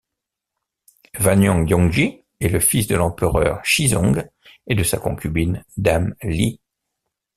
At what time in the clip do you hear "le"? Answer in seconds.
2.49-2.59